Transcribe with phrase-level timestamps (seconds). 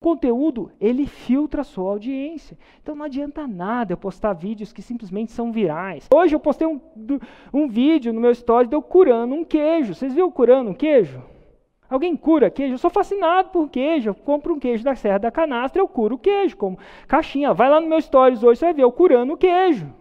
[0.00, 2.56] conteúdo, ele filtra a sua audiência.
[2.82, 6.08] Então não adianta nada eu postar vídeos que simplesmente são virais.
[6.12, 6.80] Hoje eu postei um,
[7.52, 9.94] um vídeo no meu story de eu curando um queijo.
[9.94, 11.22] Vocês viram curando um queijo?
[11.88, 12.74] Alguém cura queijo?
[12.74, 14.08] Eu sou fascinado por queijo.
[14.08, 17.52] Eu compro um queijo da Serra da Canastra, eu curo o queijo, como caixinha.
[17.52, 19.99] Vai lá no meu stories hoje, você vai ver eu curando o queijo.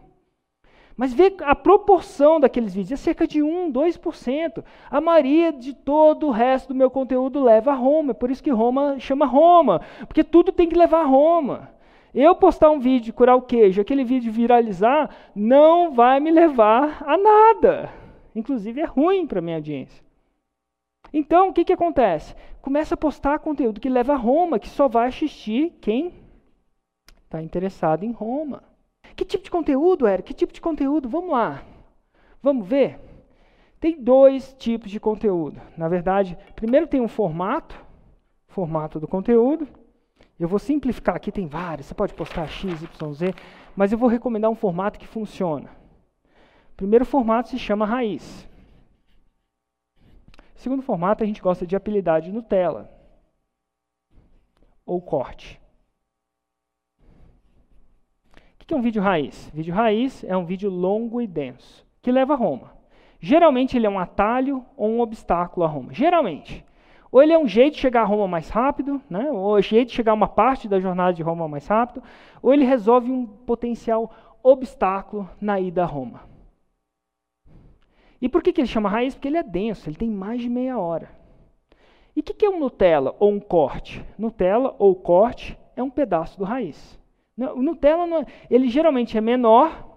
[1.00, 4.62] Mas vê a proporção daqueles vídeos, é cerca de 1, 2%.
[4.92, 8.12] A maioria de todo o resto do meu conteúdo leva a Roma.
[8.12, 11.72] É por isso que Roma chama Roma, porque tudo tem que levar a Roma.
[12.14, 17.18] Eu postar um vídeo, curar o queijo, aquele vídeo viralizar, não vai me levar a
[17.18, 17.90] nada.
[18.36, 20.04] Inclusive é ruim para minha audiência.
[21.14, 22.36] Então, o que, que acontece?
[22.62, 26.14] Começa a postar conteúdo que leva a Roma, que só vai assistir quem
[27.24, 28.68] está interessado em Roma.
[29.20, 30.28] Que tipo de conteúdo, Eric?
[30.30, 31.10] Que tipo de conteúdo?
[31.10, 31.62] Vamos lá.
[32.42, 32.98] Vamos ver?
[33.78, 35.62] Tem dois tipos de conteúdo.
[35.76, 37.76] Na verdade, primeiro tem um formato,
[38.48, 39.68] formato do conteúdo.
[40.40, 41.88] Eu vou simplificar aqui, tem vários.
[41.88, 43.36] Você pode postar X, Y, Z,
[43.76, 45.70] mas eu vou recomendar um formato que funciona.
[46.72, 48.48] O primeiro formato se chama raiz.
[50.56, 52.90] O segundo formato a gente gosta de apelidade Nutella
[54.86, 55.59] ou corte
[58.70, 59.50] que é um vídeo raiz?
[59.52, 62.72] Vídeo raiz é um vídeo longo e denso, que leva a Roma.
[63.20, 65.92] Geralmente ele é um atalho ou um obstáculo a Roma.
[65.92, 66.64] Geralmente.
[67.12, 69.32] Ou ele é um jeito de chegar a Roma mais rápido, né?
[69.32, 72.04] ou um jeito de chegar a uma parte da jornada de Roma mais rápido,
[72.44, 74.12] ou ele resolve um potencial
[74.44, 76.22] obstáculo na ida a Roma.
[78.22, 79.16] E por que, que ele chama raiz?
[79.16, 81.10] Porque ele é denso, ele tem mais de meia hora.
[82.16, 84.06] E o que, que é um Nutella ou um corte?
[84.16, 86.99] Nutella ou corte é um pedaço do raiz.
[87.56, 89.88] O Nutella, não, é, ele geralmente é menor.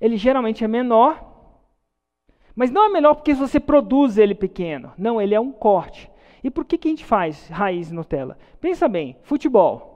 [0.00, 1.32] Ele geralmente é menor.
[2.54, 4.92] Mas não é menor porque você produz ele pequeno.
[4.98, 6.10] Não, ele é um corte.
[6.42, 8.38] E por que, que a gente faz raiz Nutella?
[8.60, 9.93] Pensa bem, futebol.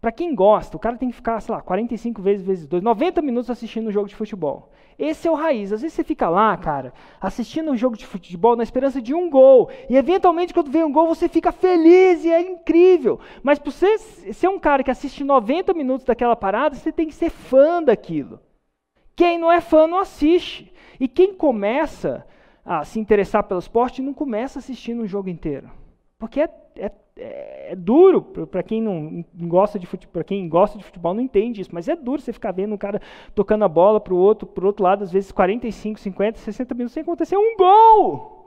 [0.00, 3.20] Para quem gosta, o cara tem que ficar, sei lá, 45 vezes vezes 2, 90
[3.20, 4.70] minutos assistindo um jogo de futebol.
[4.98, 5.72] Esse é o raiz.
[5.72, 9.28] Às vezes você fica lá, cara, assistindo um jogo de futebol na esperança de um
[9.28, 9.70] gol.
[9.90, 13.20] E eventualmente, quando vem um gol, você fica feliz e é incrível.
[13.42, 17.14] Mas para você ser um cara que assiste 90 minutos daquela parada, você tem que
[17.14, 18.40] ser fã daquilo.
[19.14, 20.72] Quem não é fã não assiste.
[20.98, 22.26] E quem começa
[22.64, 25.70] a se interessar pelo esporte não começa assistindo um jogo inteiro.
[26.18, 30.78] Porque é, é é, é duro para quem não gosta de futebol, para quem gosta
[30.78, 33.00] de futebol não entende isso, mas é duro você ficar vendo um cara
[33.34, 36.94] tocando a bola para o outro, pro outro lado, às vezes 45, 50, 60 minutos
[36.94, 38.40] sem acontecer um gol.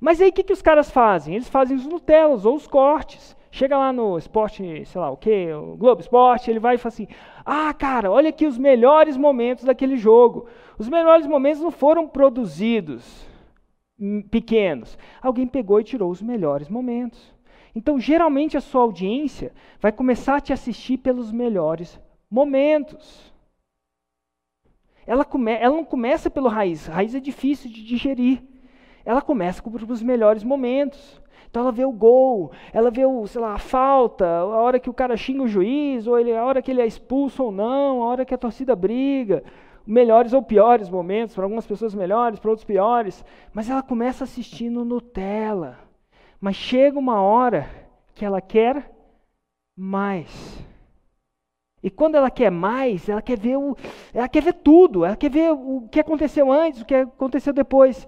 [0.00, 1.34] Mas aí o que, que os caras fazem?
[1.34, 3.36] Eles fazem os Nutellas ou os cortes.
[3.52, 6.88] Chega lá no esporte, sei lá o que, o Globo Esporte, ele vai e fala
[6.88, 7.06] assim:
[7.44, 10.46] Ah, cara, olha aqui os melhores momentos daquele jogo.
[10.78, 13.30] Os melhores momentos não foram produzidos
[14.30, 14.98] pequenos.
[15.20, 17.34] Alguém pegou e tirou os melhores momentos.
[17.74, 21.98] Então, geralmente, a sua audiência vai começar a te assistir pelos melhores
[22.30, 23.32] momentos.
[25.06, 26.86] Ela, come, ela não começa pelo raiz.
[26.86, 28.42] Raiz é difícil de digerir.
[29.04, 31.20] Ela começa os melhores momentos.
[31.52, 34.88] Então ela vê o gol, ela vê o, sei lá, a falta, a hora que
[34.88, 38.02] o cara xinga o juiz, ou ele, a hora que ele é expulso ou não,
[38.02, 39.44] a hora que a torcida briga,
[39.86, 44.84] melhores ou piores momentos, para algumas pessoas melhores, para outros piores, mas ela começa assistindo
[44.84, 45.78] Nutella.
[46.40, 47.68] Mas chega uma hora
[48.14, 48.90] que ela quer
[49.76, 50.64] mais.
[51.82, 53.76] E quando ela quer mais, ela quer ver o,
[54.14, 58.06] ela quer ver tudo, ela quer ver o que aconteceu antes, o que aconteceu depois.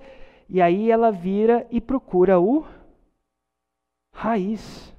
[0.49, 2.65] E aí ela vira e procura o
[4.15, 4.95] raiz.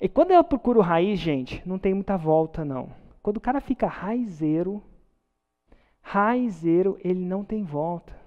[0.00, 2.88] E quando ela procura o raiz, gente, não tem muita volta não.
[3.22, 4.82] Quando o cara fica raizeiro,
[6.00, 8.18] raizeiro, ele não tem volta.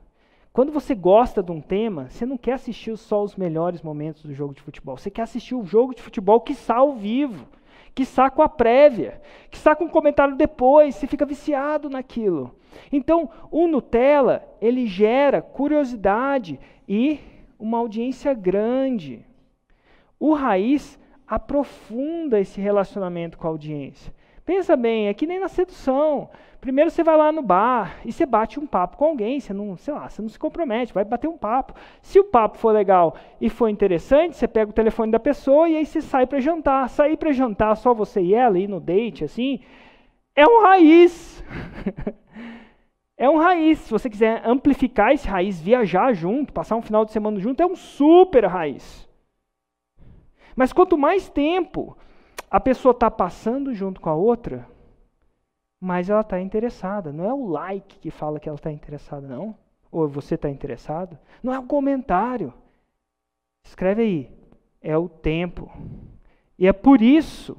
[0.52, 4.36] Quando você gosta de um tema, você não quer assistir só os melhores momentos do
[4.36, 4.96] jogo de futebol.
[4.96, 7.48] Você quer assistir o jogo de futebol que está ao vivo,
[7.96, 10.94] que está com a prévia, que está com um comentário depois.
[10.94, 12.56] Você fica viciado naquilo.
[12.92, 17.20] Então, o Nutella, ele gera curiosidade e
[17.58, 19.26] uma audiência grande.
[20.20, 24.14] O Raiz aprofunda esse relacionamento com a audiência.
[24.46, 26.30] Pensa bem, é que nem na sedução.
[26.60, 29.76] Primeiro você vai lá no bar e você bate um papo com alguém, você não,
[29.76, 31.74] sei lá, você não se compromete, vai bater um papo.
[32.02, 35.78] Se o papo for legal e for interessante, você pega o telefone da pessoa e
[35.78, 36.90] aí você sai para jantar.
[36.90, 39.60] Sair para jantar só você e ela ir no date assim,
[40.36, 41.44] é um raiz.
[43.18, 43.80] é um raiz.
[43.80, 47.66] Se você quiser amplificar esse raiz, viajar junto, passar um final de semana junto, é
[47.66, 49.08] um super raiz.
[50.56, 51.98] Mas quanto mais tempo
[52.54, 54.70] a pessoa está passando junto com a outra,
[55.82, 57.12] mas ela está interessada.
[57.12, 59.58] Não é o like que fala que ela está interessada, não.
[59.92, 61.18] Ou você está interessado.
[61.42, 62.54] Não é o comentário.
[63.66, 64.32] Escreve aí.
[64.80, 65.72] É o tempo.
[66.56, 67.58] E é por isso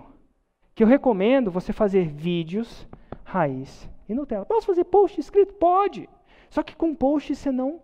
[0.76, 2.86] que eu recomendo você fazer vídeos
[3.24, 4.46] raiz e Nutella.
[4.46, 5.54] Posso fazer post escrito?
[5.54, 6.08] Pode.
[6.48, 7.80] Só que com post você não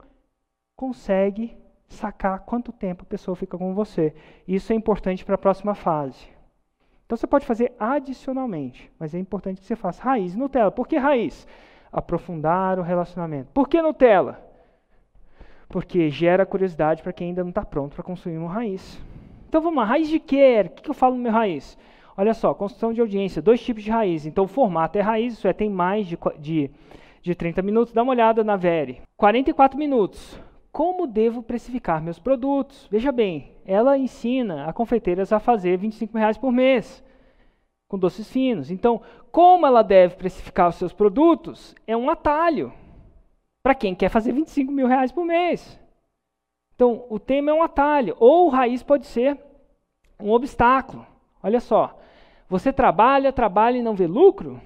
[0.76, 1.56] consegue
[1.88, 4.14] sacar quanto tempo a pessoa fica com você.
[4.46, 6.38] Isso é importante para a próxima fase.
[7.10, 10.70] Então você pode fazer adicionalmente, mas é importante que você faça raiz Nutella.
[10.70, 11.44] Por que raiz?
[11.92, 13.50] Aprofundar o relacionamento.
[13.52, 14.40] Por que Nutella?
[15.68, 19.02] Porque gera curiosidade para quem ainda não está pronto para construir uma raiz.
[19.48, 20.64] Então vamos lá, raiz de quê?
[20.64, 21.76] O que eu falo no meu raiz?
[22.16, 24.24] Olha só, construção de audiência, dois tipos de raiz.
[24.24, 26.70] Então o formato é raiz, isso é, tem mais de, de,
[27.22, 27.92] de 30 minutos.
[27.92, 29.02] Dá uma olhada na Vere.
[29.16, 30.40] 44 minutos.
[30.72, 32.87] Como devo precificar meus produtos?
[32.90, 37.02] Veja bem, ela ensina a confeiteiras a fazer 25 reais por mês
[37.88, 38.70] com doces finos.
[38.70, 39.02] Então,
[39.32, 42.72] como ela deve precificar os seus produtos é um atalho
[43.62, 45.78] para quem quer fazer 25 mil reais por mês.
[46.75, 49.38] Então, o tema é um atalho, ou raiz pode ser
[50.19, 51.05] um obstáculo.
[51.43, 51.99] Olha só,
[52.49, 54.61] você trabalha, trabalha e não vê lucro?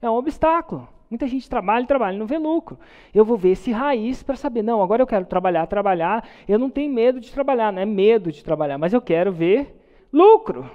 [0.00, 0.88] É um obstáculo.
[1.12, 2.78] Muita gente trabalha, trabalha e não vê lucro.
[3.14, 6.26] Eu vou ver esse raiz para saber, não, agora eu quero trabalhar, trabalhar.
[6.48, 9.78] Eu não tenho medo de trabalhar, não é medo de trabalhar, mas eu quero ver
[10.10, 10.70] lucro.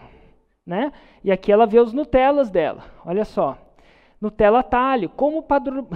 [0.64, 0.92] Né?
[1.24, 2.84] E aqui ela vê os Nutellas dela.
[3.04, 3.58] Olha só.
[4.22, 5.10] Nutella talho.
[5.10, 5.44] Como,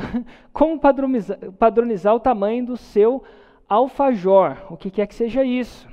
[0.51, 3.23] como padronizar, padronizar o tamanho do seu
[3.69, 4.57] alfajor?
[4.71, 5.87] O que quer que seja isso?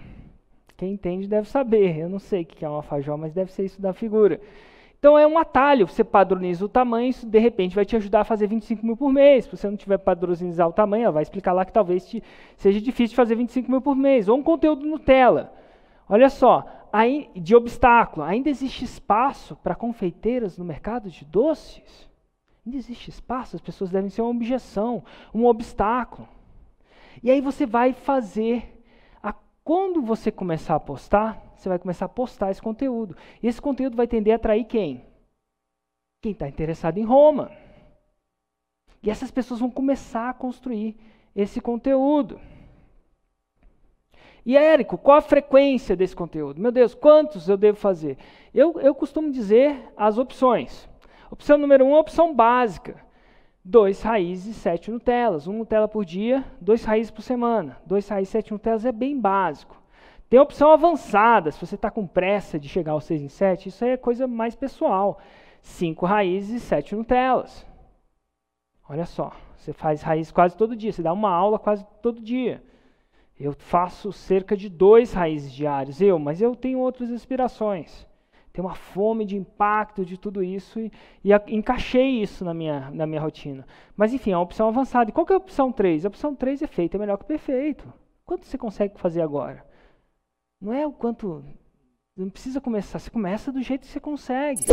[0.75, 1.99] Quem entende deve saber.
[1.99, 4.41] Eu não sei o que é um alfajor, mas deve ser isso da figura.
[4.99, 8.25] Então é um atalho, você padroniza o tamanho, isso de repente vai te ajudar a
[8.25, 9.45] fazer 25 mil por mês.
[9.45, 12.23] Se você não tiver padronizar o tamanho, ela vai explicar lá que talvez te,
[12.57, 14.29] seja difícil fazer 25 mil por mês.
[14.29, 15.53] Ou um conteúdo Nutella.
[16.09, 22.09] Olha só, aí, de obstáculo, ainda existe espaço para confeiteiras no mercado de doces?
[22.67, 26.29] Ainda existe espaço, as pessoas devem ser uma objeção, um obstáculo.
[27.23, 28.78] E aí você vai fazer,
[29.69, 33.15] quando você começar a postar, você vai começar a postar esse conteúdo.
[33.43, 35.05] E esse conteúdo vai tender a atrair quem?
[36.23, 37.53] Quem está interessado em Roma.
[39.03, 40.97] E essas pessoas vão começar a construir
[41.37, 42.41] esse conteúdo.
[44.43, 46.59] E Érico, qual a frequência desse conteúdo?
[46.59, 48.17] Meu Deus, quantos eu devo fazer?
[48.55, 50.89] Eu, eu costumo dizer as opções.
[51.31, 53.05] Opção número um, opção básica.
[53.71, 55.47] Dois raízes e sete Nutellas.
[55.47, 57.77] Um Nutella por dia, dois raízes por semana.
[57.85, 59.77] Dois raízes e sete Nutellas é bem básico.
[60.27, 63.69] Tem a opção avançada, se você está com pressa de chegar aos seis em sete,
[63.69, 65.19] isso é coisa mais pessoal.
[65.61, 67.67] Cinco raízes e sete Nutellas.
[68.89, 72.63] Olha só, você faz raiz quase todo dia, você dá uma aula quase todo dia.
[73.39, 78.08] Eu faço cerca de dois raízes diários, eu, mas eu tenho outras inspirações.
[78.59, 80.91] Tenho uma fome de impacto de tudo isso e,
[81.23, 83.65] e a, encaixei isso na minha, na minha rotina.
[83.97, 85.09] Mas enfim, é uma opção avançada.
[85.09, 86.05] E qual que é a opção 3?
[86.05, 87.87] A opção 3 é feita é melhor que perfeito.
[88.27, 89.65] Quanto você consegue fazer agora?
[90.61, 91.45] Não é o quanto.
[92.17, 94.65] Não precisa começar, você começa do jeito que você consegue.